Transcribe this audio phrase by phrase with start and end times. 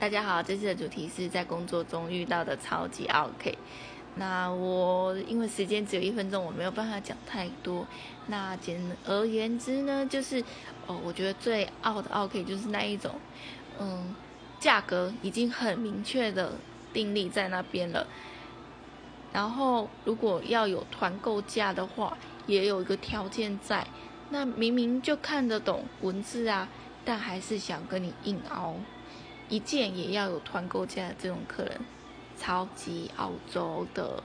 [0.00, 3.58] 大家好，这次的主题是在工作中遇到的超级 OK。
[4.14, 7.84] 那我因为时间只有一分钟，我没有办法讲太多。
[8.28, 10.40] 那简而言之呢，就是
[10.86, 13.12] 哦，我觉得最傲的 OK 就是那一种，
[13.80, 14.14] 嗯，
[14.60, 16.52] 价格已经很明确的
[16.92, 18.06] 定立在那边了。
[19.32, 23.84] 然后如果要有团购价的话，也有一个条件在。
[24.30, 26.68] 那明明就看得懂文字啊，
[27.04, 28.76] 但还是想跟你硬凹。
[29.48, 31.80] 一件也要有团购价的这种客人，
[32.38, 34.22] 超级澳洲的。